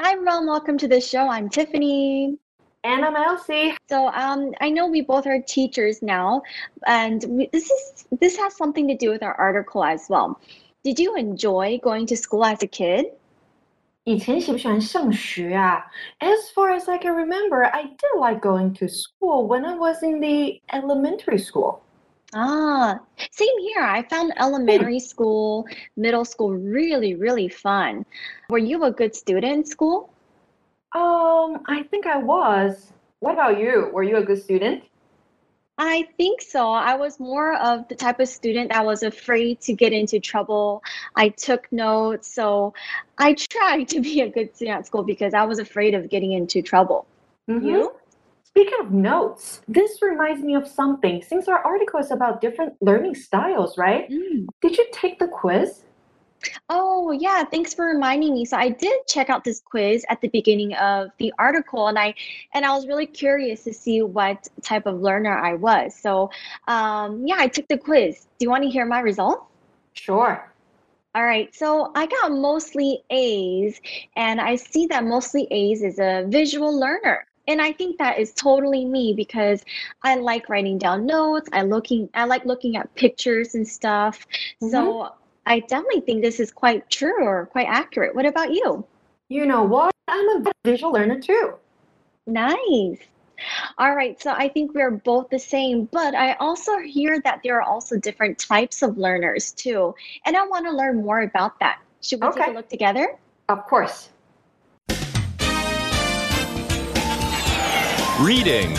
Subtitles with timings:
[0.00, 0.46] Hi, Ron.
[0.46, 1.28] Welcome to the show.
[1.28, 2.38] I'm Tiffany.
[2.84, 3.74] And I'm Elsie.
[3.88, 6.42] So, um, I know we both are teachers now,
[6.86, 10.40] and we, this is this has something to do with our article as well.
[10.84, 13.06] Did you enjoy going to school as a kid?
[14.04, 15.84] 以前喜不喜欢上学啊？
[16.20, 20.20] As far as I can remember, I did like going to school when I was in
[20.20, 21.80] the elementary school.
[22.35, 22.99] Ah,
[23.31, 23.81] same here.
[23.81, 28.05] I found elementary school, middle school really, really fun.
[28.49, 30.13] Were you a good student in school?
[30.93, 32.91] Um, I think I was.
[33.19, 33.89] What about you?
[33.93, 34.83] Were you a good student?
[35.77, 36.69] I think so.
[36.69, 40.83] I was more of the type of student that was afraid to get into trouble.
[41.15, 42.73] I took notes, so
[43.17, 46.33] I tried to be a good student at school because I was afraid of getting
[46.33, 47.07] into trouble.
[47.49, 47.67] Mm-hmm.
[47.67, 47.93] You?
[48.55, 51.23] Speaking of notes, this reminds me of something.
[51.23, 54.07] Since our article is about different learning styles, right?
[54.07, 54.45] Mm.
[54.61, 55.81] Did you take the quiz?
[56.69, 58.45] Oh, yeah, thanks for reminding me.
[58.45, 62.13] So I did check out this quiz at the beginning of the article and I
[62.53, 65.95] and I was really curious to see what type of learner I was.
[65.95, 66.29] So,
[66.67, 68.27] um, yeah, I took the quiz.
[68.37, 69.45] Do you want to hear my results?
[69.93, 70.47] Sure.
[71.15, 73.79] All right, so I got mostly A's,
[74.15, 77.25] and I see that mostly A's is a visual learner.
[77.47, 79.63] And I think that is totally me because
[80.01, 81.49] I like writing down notes.
[81.51, 84.25] I looking I like looking at pictures and stuff.
[84.61, 84.69] Mm-hmm.
[84.69, 85.13] So
[85.45, 88.15] I definitely think this is quite true or quite accurate.
[88.15, 88.85] What about you?
[89.29, 89.93] You know what?
[90.07, 91.55] I'm a visual learner too.
[92.27, 92.99] Nice.
[93.77, 97.57] All right, so I think we're both the same, but I also hear that there
[97.57, 99.93] are also different types of learners too.
[100.25, 101.79] And I want to learn more about that.
[102.01, 103.17] Should we take a look together?
[103.49, 104.09] Of course.
[108.23, 108.73] Reading.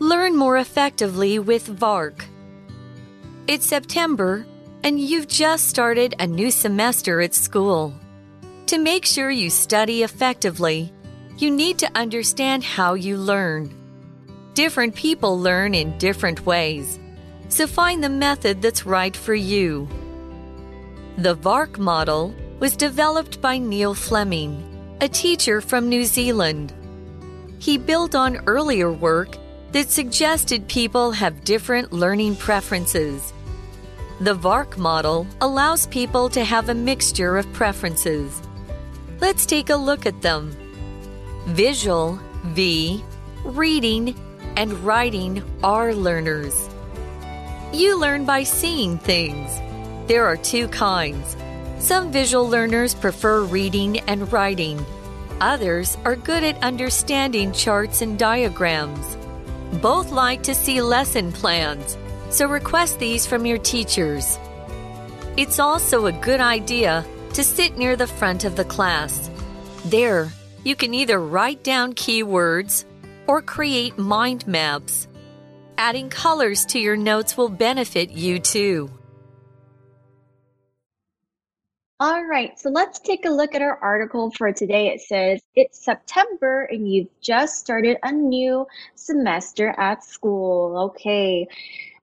[0.00, 2.24] Learn more effectively with VARK.
[3.46, 4.44] It's September,
[4.82, 7.94] and you've just started a new semester at school.
[8.66, 10.92] To make sure you study effectively,
[11.36, 13.72] you need to understand how you learn.
[14.54, 16.98] Different people learn in different ways,
[17.50, 19.88] so find the method that's right for you.
[21.18, 24.64] The VARK model was developed by Neil Fleming,
[25.00, 26.72] a teacher from New Zealand.
[27.60, 29.36] He built on earlier work
[29.70, 33.32] that suggested people have different learning preferences.
[34.20, 38.42] The VARK model allows people to have a mixture of preferences.
[39.20, 40.50] Let's take a look at them.
[41.46, 43.04] Visual, V,
[43.44, 44.18] reading,
[44.56, 46.68] and writing are learners.
[47.72, 49.48] You learn by seeing things.
[50.08, 51.36] There are two kinds.
[51.78, 54.84] Some visual learners prefer reading and writing.
[55.40, 59.16] Others are good at understanding charts and diagrams.
[59.80, 61.96] Both like to see lesson plans,
[62.30, 64.38] so request these from your teachers.
[65.36, 69.30] It's also a good idea to sit near the front of the class.
[69.84, 70.32] There,
[70.64, 72.84] you can either write down keywords
[73.28, 75.06] or create mind maps.
[75.76, 78.90] Adding colors to your notes will benefit you too.
[82.00, 84.88] All right, so let's take a look at our article for today.
[84.88, 90.78] It says it's September and you've just started a new semester at school.
[90.90, 91.48] Okay.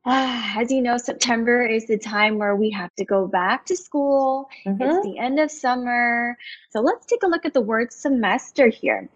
[0.06, 3.76] Ah, as you know, September is the time where we have to go back to
[3.78, 4.50] school.
[4.80, 5.04] It's Mhm.
[5.04, 6.38] the end of summer.
[6.70, 9.10] So let's take a look at the word semester here.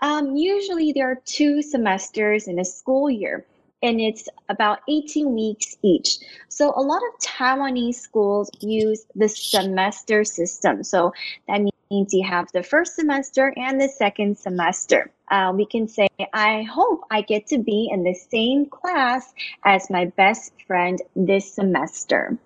[0.00, 3.46] Um, usually there are two semesters in a school year,
[3.82, 6.18] and it's about 18 weeks each.
[6.48, 10.84] So a lot of Taiwanese schools use the semester system.
[10.84, 11.12] So
[11.48, 11.60] that
[11.90, 15.10] means you have the first semester and the second semester.
[15.30, 19.32] Uh, we can say, I hope I get to be in the same class
[19.64, 22.38] as my best friend this semester.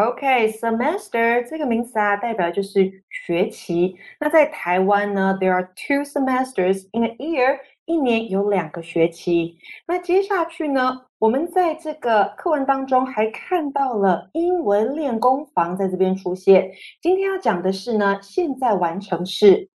[0.00, 3.94] OK, semester 这个名词啊，代表就是学期。
[4.18, 9.58] 那在台湾呢，there are two semesters in a year，一年有两个学期。
[9.86, 16.70] 那接下去呢，我们在这个课文当中还看到了英文练功房在这边出现。
[17.02, 19.68] 今天要讲的是呢，现在完成式。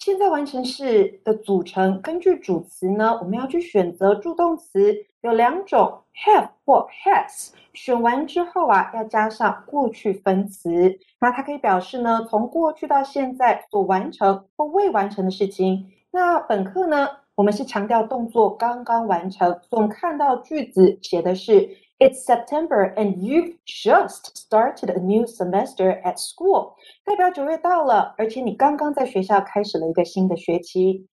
[0.00, 7.50] 现在完成式的组成，根据主词呢，我们要去选择助动词，有两种，have 或 has。
[7.74, 15.86] 选完之后啊，要加上过去分词，那它可以表示呢，从过去到现在所完成或未完成的事情。
[16.10, 21.68] 那本课呢，我们是强调动作刚刚完成，所以我们看到句子写的是
[21.99, 26.73] It's September and you've just started a new semester at school，
[27.05, 31.07] 代表九月到了，而且你刚刚在学校开始了一个新的学期。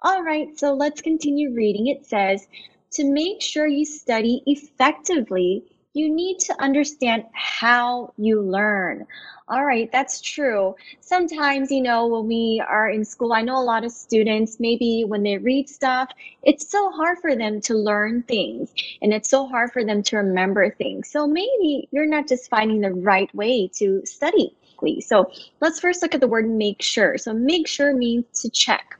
[0.00, 1.92] All right, so let's continue reading.
[1.92, 2.46] It says,
[2.92, 9.05] to make sure you study effectively, you need to understand how you learn.
[9.47, 10.75] All right, that's true.
[11.01, 15.03] Sometimes, you know, when we are in school, I know a lot of students, maybe
[15.05, 16.09] when they read stuff,
[16.41, 20.17] it's so hard for them to learn things and it's so hard for them to
[20.17, 21.09] remember things.
[21.09, 24.55] So maybe you're not just finding the right way to study.
[24.99, 25.31] So
[25.61, 27.17] let's first look at the word make sure.
[27.17, 28.99] So make sure means to check.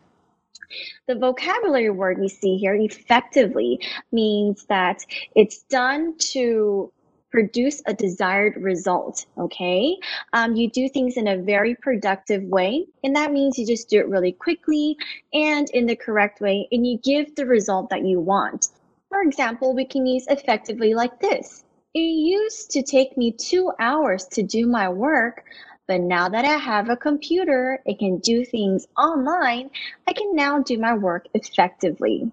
[1.08, 3.80] The vocabulary word we see here, effectively,
[4.12, 5.06] means that
[5.36, 6.92] it's done to
[7.34, 9.26] produce a desired result.
[9.40, 9.98] Okay.
[10.34, 12.86] Um, you do things in a very productive way.
[13.04, 14.96] And that means you just do it really quickly
[15.34, 18.68] and in the correct way, and you give the result that you want.
[19.10, 21.64] For example, we can use effectively like this.
[21.96, 25.44] It used to take me two hours to do my work,
[25.93, 29.71] but now that I have a computer, it can do things online,
[30.07, 32.31] I can now do my work effectively.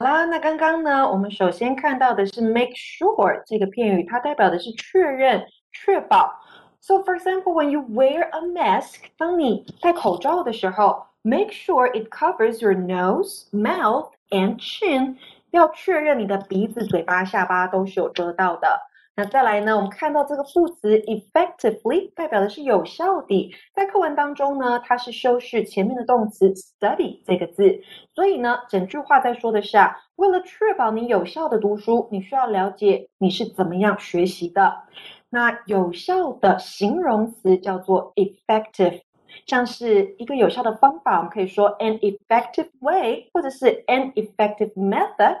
[0.00, 6.32] 好啦，那刚刚呢，我们首先看到的是 make sure 这个片语，它代表的是确认、确保。
[6.80, 15.16] So for example, when you wear a mask，当你戴口罩的时候，make sure it covers your nose, mouth and chin，
[15.50, 18.80] 要确认你的鼻子、嘴巴、下巴都是有遮到的。
[19.15, 19.75] 那再来呢？
[19.75, 27.79] 我们看到这个副词 effectively 代表的是有效的，在课文当中呢，它是修饰前面的动词 study 这个字，
[28.15, 34.81] 所以呢，整句话在说的是啊，为了确保你有效的读书，你需要了解你是怎么样学习的。
[35.29, 39.01] 那有效的形容词叫做 effective，
[39.45, 45.37] 像是一个有效的方法，我们可以说 an effective way，或者是 an effective method。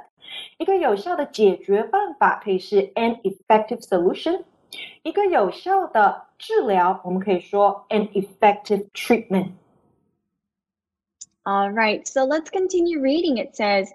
[0.58, 4.44] 一个有效的解决办法可以是 an effective solution，
[5.02, 13.38] 一个有效的治疗我们可以说 an effective treatment。All right, so let's continue reading.
[13.38, 13.88] It says,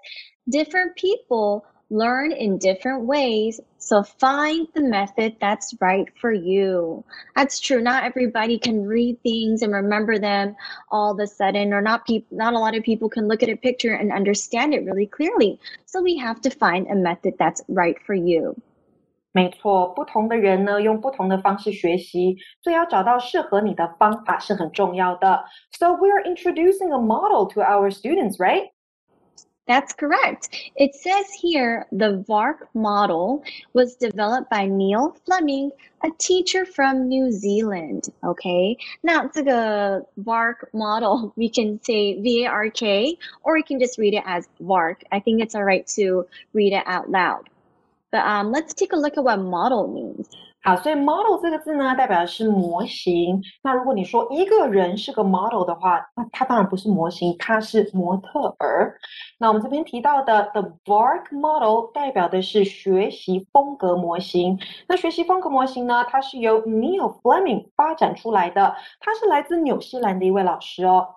[0.48, 3.60] different people learn in different ways.
[3.78, 7.04] So find the method that's right for you.
[7.36, 7.82] That's true.
[7.82, 10.56] Not everybody can read things and remember them
[10.90, 13.50] all of a sudden, or not people not a lot of people can look at
[13.50, 15.60] a picture and understand it really clearly.
[15.84, 18.56] So we have to find a method that's right for you.
[19.32, 25.44] 没错，不同的人呢，用不同的方式学习，所以要找到适合你的方法是很重要的。
[25.72, 28.70] So we're introducing a model to our students, right?
[29.69, 30.49] That's correct.
[30.77, 33.43] It says here the VARK model
[33.73, 35.69] was developed by Neil Fleming,
[36.03, 38.09] a teacher from New Zealand.
[38.23, 38.75] Okay.
[39.03, 43.99] Now, the VARK model, we can say V A R K, or we can just
[43.99, 45.03] read it as VARK.
[45.11, 47.47] I think it's all right to read it out loud.
[48.11, 50.27] But um, let's take a look at what model means.
[50.61, 53.41] 好，所以 model 这个字呢，代表的是模型。
[53.63, 58.99] 那如果你说一个人是个 model 的话，那他当然不是模型，他是模特儿。
[59.37, 64.59] 那我们这边提到的 the bark model 代表的是学习风格模型。
[64.85, 71.07] 那学习风格模型呢，它是由 Neil Fleming 发展出来的，他是来自纽西兰的一位老师哦。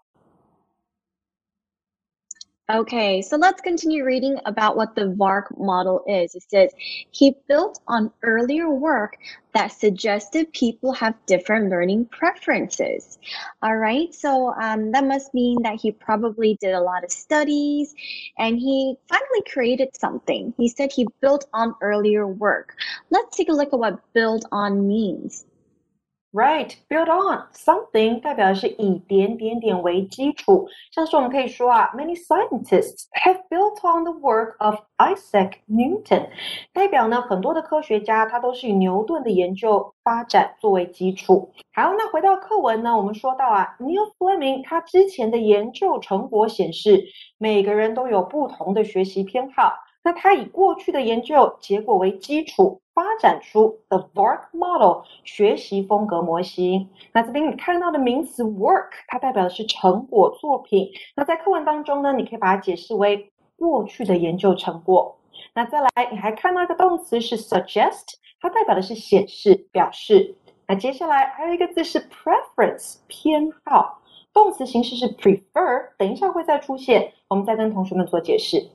[2.73, 6.35] Okay, so let's continue reading about what the VARK model is.
[6.35, 6.71] It says
[7.11, 9.19] he built on earlier work
[9.53, 13.19] that suggested people have different learning preferences.
[13.63, 17.95] All right, so um, that must mean that he probably did a lot of studies
[18.39, 20.55] and he finally created something.
[20.57, 22.75] He said he built on earlier work.
[23.11, 25.45] Let's take a look at what build on means.
[26.35, 36.31] Right, build on something 代表的是以点点点为基础，像是我们可以说啊，Many scientists have built on the work of Isaac Newton，
[36.73, 41.53] 代表呢很多的科学家他都是以牛顿的研究发展作为基础。
[41.75, 47.05] 好，那回到课文呢，我们说到啊，Neil Fleming 他之前的研究成果显示，
[47.37, 49.75] 每个人都有不同的学习偏好。
[50.05, 56.89] 那他以过去的研究结果为基础，发展出 the work model 学习风格模型。
[57.13, 60.91] 那这边你看到的名词 work，它代表的是成果作品。
[61.15, 65.17] 那在课文当中呢，你可以把它解释为过去的研究成果。
[65.55, 70.35] 那再来，你还看到一个动词是 suggest，它代表的是显示、表示。
[70.67, 74.01] 那接下来还有一个字是 preference，偏好，
[74.33, 78.67] 动词形式是 prefer，等一下会再出现，我们再跟同学们做解释。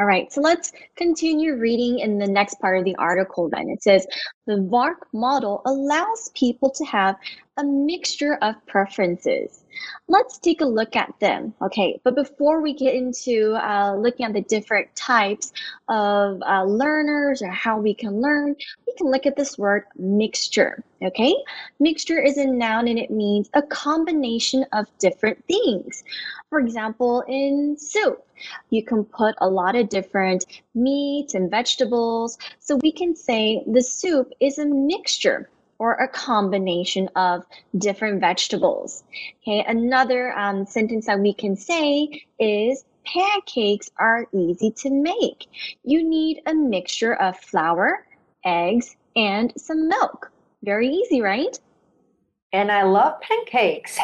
[0.00, 3.68] All right, so let's continue reading in the next part of the article then.
[3.68, 4.08] It says
[4.44, 7.14] the VARK model allows people to have
[7.58, 9.62] a mixture of preferences.
[10.08, 11.54] Let's take a look at them.
[11.62, 15.52] Okay, but before we get into uh, looking at the different types
[15.88, 18.56] of uh, learners or how we can learn,
[18.88, 20.82] we can look at this word mixture.
[21.04, 21.32] Okay,
[21.78, 26.02] mixture is a noun and it means a combination of different things.
[26.50, 28.23] For example, in soup,
[28.70, 32.38] You can put a lot of different meats and vegetables.
[32.60, 35.48] So we can say the soup is a mixture
[35.78, 37.44] or a combination of
[37.76, 39.04] different vegetables.
[39.42, 45.46] Okay, another um, sentence that we can say is pancakes are easy to make.
[45.84, 48.06] You need a mixture of flour,
[48.44, 50.30] eggs, and some milk.
[50.62, 51.58] Very easy, right?
[52.54, 53.98] And I love pancakes.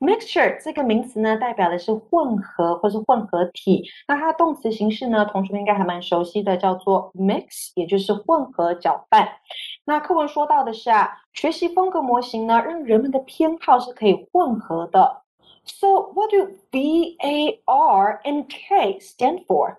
[0.00, 3.84] Mixture 这个名词呢，代表的是混合或是混合体。
[4.08, 9.28] 那它动词形式呢，同学们应该还蛮熟悉的，叫做 mix，也就是混合搅拌。
[9.84, 15.22] 那课文说到的是啊，学习风格模型呢，让人们的偏好是可以混合的。
[15.64, 19.76] So what do V A R and K stand for?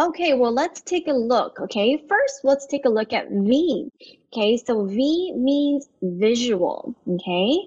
[0.00, 1.60] Okay, well, let's take a look.
[1.60, 3.90] Okay, first, let's take a look at V.
[4.32, 6.94] Okay, so V means visual.
[7.06, 7.58] Okay,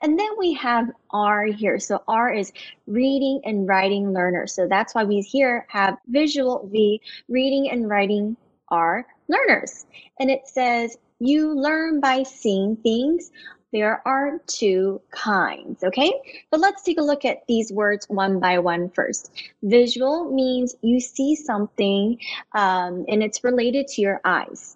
[0.00, 1.80] and then we have R here.
[1.80, 2.52] So R is
[2.86, 4.46] reading and writing learner.
[4.46, 8.36] So that's why we here have visual V, reading and writing
[8.68, 9.84] R learners.
[10.20, 13.32] And it says, you learn by seeing things
[13.71, 16.11] there are two kinds, okay?
[16.49, 19.31] But let's take a look at these words one by one first.
[19.63, 22.17] Visual means you see something
[22.53, 24.75] um, and it's related to your eyes.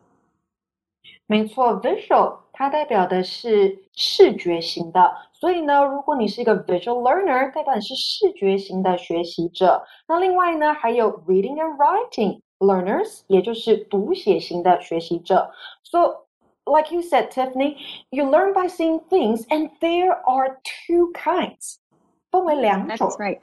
[1.27, 9.85] 没错，visual 它代表的是视觉型的，所以呢，如果你是一个 visual learner，代表你是视觉型的学习者。
[10.07, 15.51] 那另外呢，还有 reading and writing learners，也就是读写型的学习者。
[15.83, 16.22] So
[16.66, 21.80] like you said, Tiffany, you learn by seeing things, and there are two kinds.
[22.88, 23.40] That's right.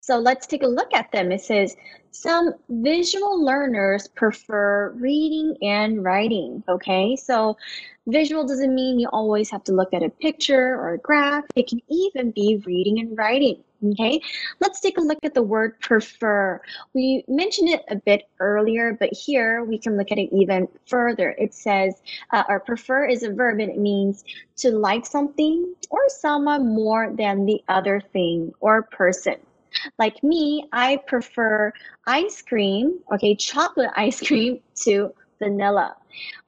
[0.00, 1.30] So let's take a look at them.
[1.30, 1.76] It says
[2.12, 6.64] some visual learners prefer reading and writing.
[6.66, 7.58] Okay, so
[8.06, 11.68] visual doesn't mean you always have to look at a picture or a graph, it
[11.68, 13.62] can even be reading and writing.
[13.84, 14.20] Okay,
[14.58, 16.60] let's take a look at the word prefer.
[16.94, 21.36] We mentioned it a bit earlier, but here we can look at it even further.
[21.38, 24.24] It says, uh, or prefer is a verb and it means
[24.56, 29.36] to like something or someone more than the other thing or person.
[29.96, 31.72] Like me, I prefer
[32.04, 35.94] ice cream, okay, chocolate ice cream to vanilla.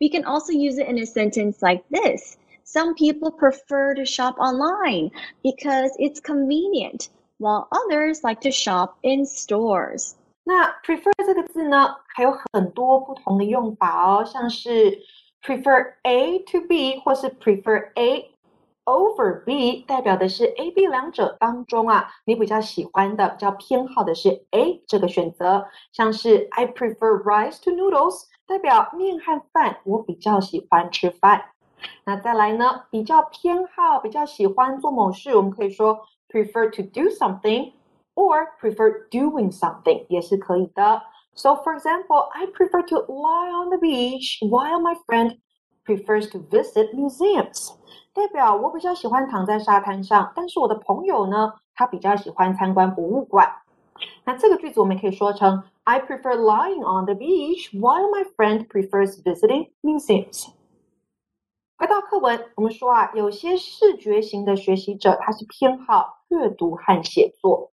[0.00, 2.38] We can also use it in a sentence like this.
[2.64, 5.12] Some people prefer to shop online
[5.44, 7.08] because it's convenient
[7.39, 10.13] while others like to shop in stores.
[10.43, 14.99] 那 prefer 这个字呢，还有很多不同的用法哦，像是
[15.41, 18.31] prefer A to B，或是 prefer A
[18.85, 25.65] over B，代表的是 A、B 两者当中啊，你比较喜欢的、比较偏好的是 A 这个选择。
[25.91, 31.45] 像是 I prefer rice to noodles，代表面和饭我比较喜欢吃饭。
[32.03, 35.99] 那再来呢，比较偏好、比较喜欢做某事，我们可以说
[36.29, 37.73] prefer to do something
[38.15, 41.01] or prefer doing something 也是可以的。
[41.33, 45.37] So for example, I prefer to lie on the beach while my friend
[45.85, 47.75] prefers to visit museums.
[48.13, 53.51] 代表我比较喜欢躺在沙滩上，但是我的朋友呢，他比较喜欢参观博物馆。
[54.23, 60.47] 那这个句子我们可以说成 I prefer lying on the beach while my friend prefers visiting museums.
[61.79, 67.71] 回到课文，我们说啊，有些视觉型的学习者，他是偏好阅读和写作。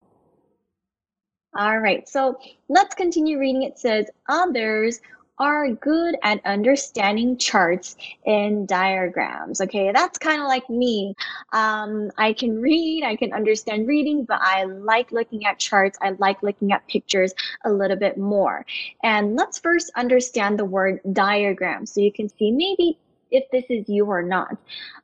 [1.51, 3.63] All right, so let's continue reading.
[3.67, 4.99] It says, others
[5.37, 7.95] are good at understanding charts
[8.25, 9.59] and diagrams.
[9.61, 11.15] Okay, that's kind of like me.
[11.51, 15.97] Um, I can read, I can understand reading, but I like looking at charts.
[16.01, 17.33] I like looking at pictures
[17.65, 18.65] a little bit more.
[19.01, 22.99] And let's first understand the word diagram so you can see maybe
[23.32, 24.56] if this is you or not.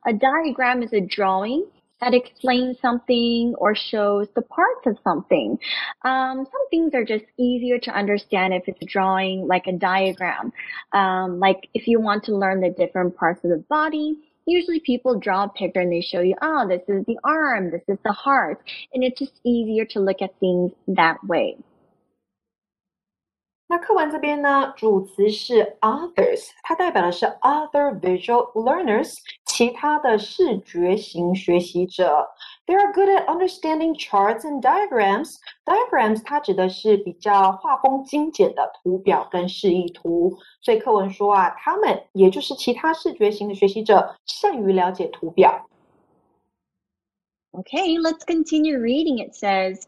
[0.07, 1.65] A diagram is a drawing
[2.01, 5.57] that explains something or shows the parts of something.
[6.05, 10.53] Um, some things are just easier to understand if it's a drawing, like a diagram.
[10.93, 15.19] Um, like if you want to learn the different parts of the body, usually people
[15.19, 18.13] draw a picture and they show you, oh, this is the arm, this is the
[18.13, 18.61] heart,
[18.93, 21.57] and it's just easier to look at things that way.
[23.68, 29.10] 那课文这边呢，主词是 others，它代表的是 other visual learners，
[29.46, 32.28] 其他的视觉型学习者。
[32.66, 35.30] They are good at understanding charts and diagrams.
[35.64, 40.36] Diagrams 它指的是比较画风精简的图表跟示意图。
[40.60, 45.66] 所以课文说啊，他们也就是其他视觉型的学习者，善于了解图表。
[47.52, 49.24] Okay, let's continue reading.
[49.24, 49.84] It says.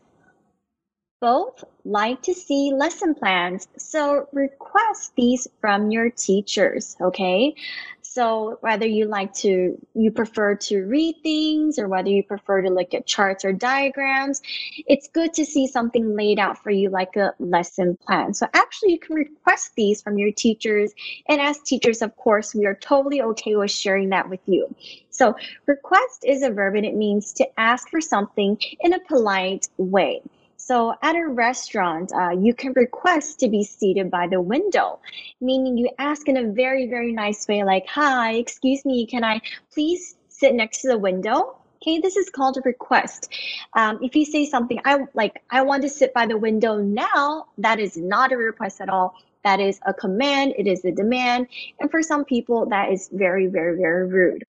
[1.21, 7.53] Both like to see lesson plans, so request these from your teachers, okay?
[8.01, 12.71] So whether you like to, you prefer to read things or whether you prefer to
[12.71, 14.41] look at charts or diagrams,
[14.87, 18.33] it's good to see something laid out for you like a lesson plan.
[18.33, 20.91] So actually you can request these from your teachers.
[21.29, 24.75] And as teachers, of course, we are totally okay with sharing that with you.
[25.11, 25.35] So
[25.67, 30.23] request is a verb and it means to ask for something in a polite way.
[30.71, 35.01] So at a restaurant, uh, you can request to be seated by the window,
[35.41, 39.41] meaning you ask in a very, very nice way, like, hi, excuse me, can I
[39.73, 41.57] please sit next to the window?
[41.81, 43.33] Okay, this is called a request.
[43.73, 47.47] Um, if you say something, I like, I want to sit by the window now,
[47.57, 49.15] that is not a request at all.
[49.43, 51.47] That is a command, it is a demand.
[51.81, 54.45] And for some people, that is very, very, very rude.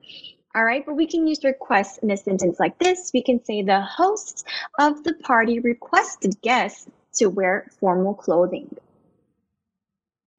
[0.55, 3.11] All right, but we can use request in a sentence like this.
[3.13, 4.43] We can say the hosts
[4.79, 6.87] of the party requested guests
[7.19, 8.67] to wear formal clothing.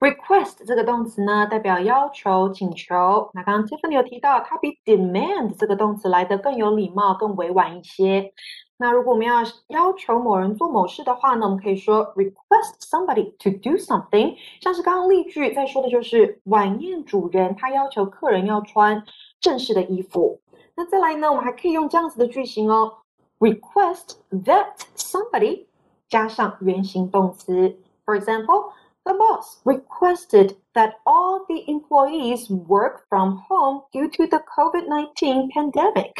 [0.01, 3.31] Request 这个动词呢，代表要求、请求。
[3.35, 8.33] 那刚刚 Tiffany 有提到，它比 demand 这个动词来的更有礼貌、更委婉一些。
[8.81, 14.37] 那如果我们要要求某人做某事的话呢，我们可以说 request somebody to do something。
[14.61, 19.03] 像是刚刚例句在说的就是晚宴主人他要求客人要穿
[19.43, 20.41] 正式的衣服。
[20.75, 22.99] 那再来呢，我们还可以用这样子的句型哦，
[23.39, 25.67] request that somebody
[26.09, 27.77] 加上原形动词。
[28.05, 28.73] For example,
[29.05, 36.13] the boss requested that all the employees work from home due to the COVID-19 pandemic.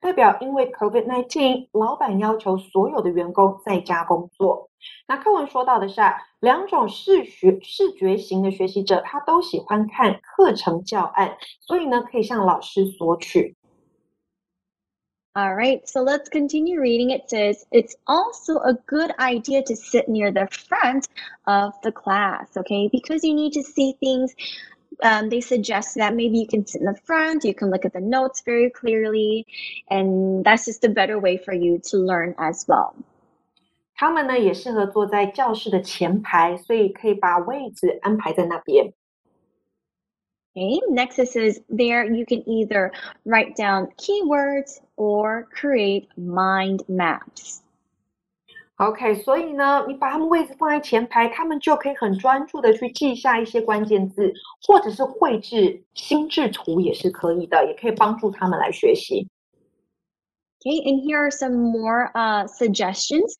[0.00, 4.67] 代表因为 COVID-19，老板要求所有的员工在家工作。
[5.06, 6.00] 那课文说到的是，
[6.40, 13.54] 两种视学视觉型的学习者，他都喜欢看课程教案，所以呢，可以向老师索取。
[15.36, 17.10] All right, so let's continue reading.
[17.10, 21.06] It says, it's also a good idea to sit near the front
[21.44, 22.88] of the class, okay?
[22.88, 24.32] Because you need to see things.
[25.02, 27.92] Um, they suggest that maybe you can sit in the front, you can look at
[27.92, 29.44] the notes very clearly,
[29.90, 32.94] and that's just a better way for you to learn as well.
[33.98, 38.92] 他们呢也适合坐在教室的前排，所以可以把位置安排在那边。
[40.56, 42.92] Okay, next it says there you can either
[43.24, 47.60] write down keywords or create mind maps.
[48.76, 54.32] OK，所以呢，你把他们位置放在前排，他们就可以很专注的去记下一些关键字，
[54.66, 59.28] 或者是绘制心智图也是可以的，也可以帮助他们来学习。
[60.60, 63.36] Okay, and here are some more uh, suggestions.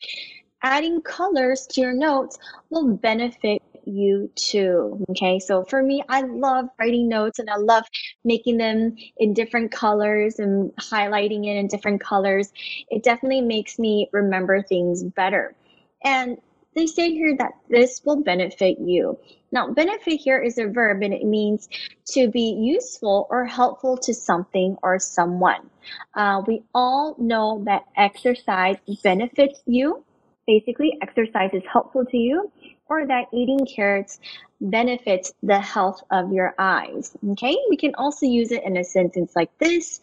[0.62, 2.38] Adding colors to your notes
[2.70, 5.04] will benefit you too.
[5.12, 7.86] Okay, so for me, I love writing notes and I love
[8.24, 12.52] making them in different colors and highlighting it in different colors.
[12.90, 15.56] It definitely makes me remember things better.
[16.04, 16.38] And
[16.76, 19.18] they say here that this will benefit you.
[19.52, 21.68] Now, benefit here is a verb and it means
[22.12, 25.70] to be useful or helpful to something or someone.
[26.14, 30.04] Uh, we all know that exercise benefits you.
[30.50, 32.52] Basically, exercise is helpful to you
[32.88, 34.20] or that eating carrots
[34.60, 37.16] benefits the health of your eyes.
[37.34, 40.02] Okay, we can also use it in a sentence like this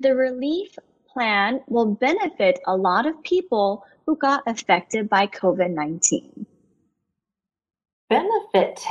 [0.00, 0.78] The relief
[1.10, 6.44] plan will benefit a lot of people who got affected by COVID 19.
[8.10, 8.84] Benefit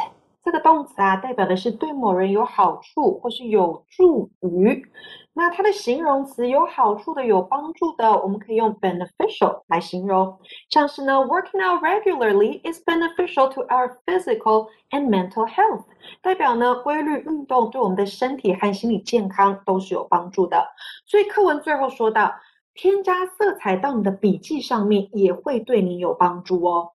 [0.46, 4.86] 这个动词啊，代表的是对某人有好处或是有助于。
[5.34, 10.38] 那它的形容词有好处的、有帮助的，我们可以用 beneficial 来形容。
[10.70, 15.86] 像是呢，working out regularly is beneficial to our physical and mental health，
[16.22, 20.64] 代表呢规律运动对我们的身体和心理健康都是有帮助的。
[21.08, 22.32] 所以课文最后说到，
[22.76, 26.92] 添加色彩到你的笔记上面也会对你有帮助哦。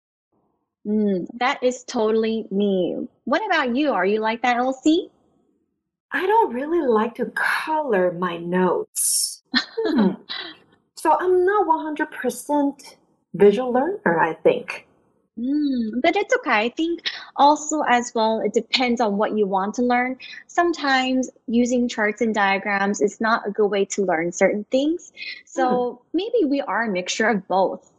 [0.87, 3.07] Mm, that is totally me.
[3.25, 3.91] What about you?
[3.91, 5.09] Are you like that, Elsie?
[6.11, 9.43] I don't really like to color my notes.
[9.53, 10.11] Hmm.
[11.01, 12.95] So I'm not 100%
[13.33, 14.85] visual learner, I think.
[15.39, 16.65] Mm, but it's okay.
[16.65, 20.17] I think also as well, it depends on what you want to learn.
[20.45, 25.11] Sometimes using charts and diagrams is not a good way to learn certain things.
[25.43, 25.99] So mm.
[26.13, 27.91] maybe we are a mixture of both.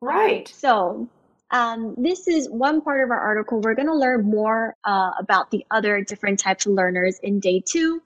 [0.00, 0.48] Right.
[0.48, 1.10] So
[1.50, 3.60] um, this is one part of our article.
[3.60, 7.62] We're going to learn more uh, about the other different types of learners in day
[7.64, 8.02] two,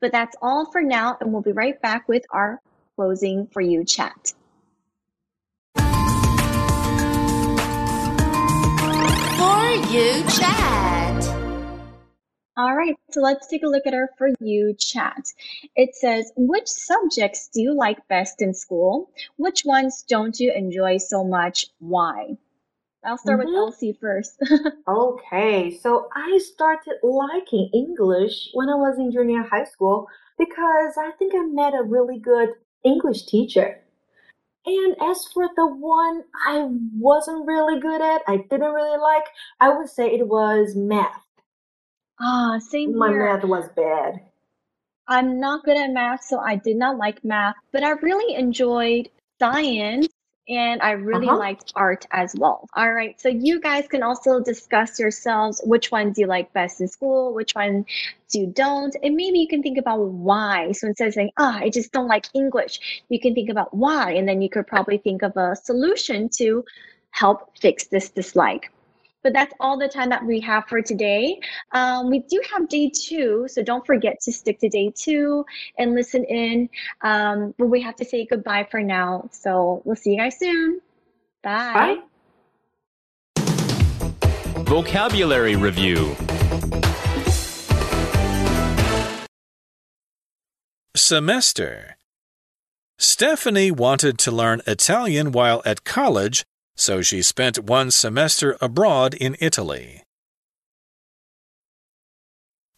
[0.00, 2.60] but that's all for now, and we'll be right back with our
[2.96, 4.32] closing for you chat.
[9.36, 10.68] For you chat.
[12.56, 15.26] All right, so let's take a look at our For You chat.
[15.76, 19.12] It says, Which subjects do you like best in school?
[19.36, 21.66] Which ones don't you enjoy so much?
[21.78, 22.36] Why?
[23.04, 23.56] I'll start with Mhm.
[23.56, 24.40] Elsie first.
[24.88, 30.08] Okay, so I started liking English when I was in junior high school
[30.38, 33.80] because I think I met a really good English teacher.
[34.66, 39.26] And as for the one I wasn't really good at, I didn't really like,
[39.60, 41.22] I would say it was math.
[42.20, 43.18] ah, same My here.
[43.18, 44.20] math was bad.
[45.08, 49.10] I'm not good at math, so I did not like math, but I really enjoyed
[49.40, 50.08] science
[50.48, 51.36] and I really Uh-huh.
[51.36, 52.68] liked art as well.
[52.74, 56.88] All right, so you guys can also discuss yourselves which ones you like best in
[56.88, 57.86] school, which ones
[58.32, 60.72] you don't, and maybe you can think about why.
[60.72, 64.12] So instead of saying, ah, I just don't like English, you can think about why,
[64.12, 66.64] and then you could probably think of a solution to
[67.10, 68.70] help fix this dislike.
[69.22, 71.40] But that's all the time that we have for today.
[71.72, 75.44] Um, we do have day two, so don't forget to stick to day two
[75.78, 76.68] and listen in.
[77.02, 79.28] Um, but we have to say goodbye for now.
[79.32, 80.80] So we'll see you guys soon.
[81.42, 81.98] Bye.
[83.36, 83.44] Bye.
[84.64, 86.14] Vocabulary Review
[90.94, 91.96] Semester.
[92.98, 96.44] Stephanie wanted to learn Italian while at college,
[96.78, 100.02] so she spent one semester abroad in Italy.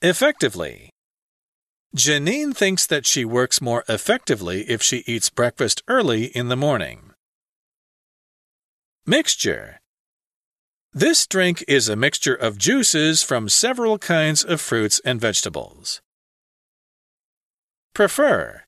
[0.03, 0.91] Effectively.
[1.95, 7.11] Janine thinks that she works more effectively if she eats breakfast early in the morning.
[9.07, 9.81] Mixture.
[10.93, 16.01] This drink is a mixture of juices from several kinds of fruits and vegetables.
[17.93, 18.65] Prefer.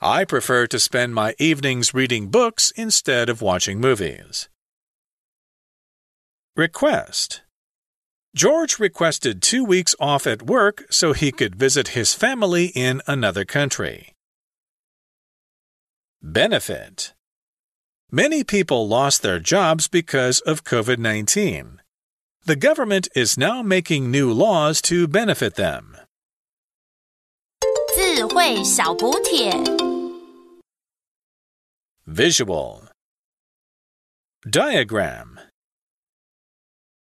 [0.00, 4.48] I prefer to spend my evenings reading books instead of watching movies.
[6.56, 7.42] Request.
[8.34, 13.44] George requested two weeks off at work so he could visit his family in another
[13.44, 14.14] country.
[16.22, 17.12] Benefit.
[18.10, 21.80] Many people lost their jobs because of COVID 19.
[22.44, 25.96] The government is now making new laws to benefit them.
[27.94, 29.83] 智慧小补帖。
[32.07, 32.87] Visual.
[34.47, 35.34] Diagram